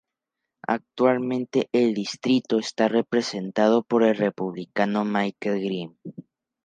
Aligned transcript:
Actualmente 0.67 1.69
el 1.73 1.93
distrito 1.93 2.57
está 2.57 2.87
representado 2.87 3.83
por 3.83 4.01
el 4.01 4.15
Republicano 4.15 5.05
Michael 5.05 5.61
Grimm. 5.63 5.93